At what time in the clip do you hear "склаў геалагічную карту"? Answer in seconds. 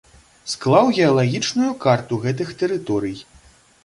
0.51-2.13